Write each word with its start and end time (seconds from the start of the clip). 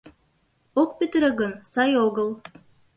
—Ок 0.81 0.89
петыре 0.97 1.31
гын, 1.39 1.51
сай 1.73 1.91
огыл. 2.05 2.29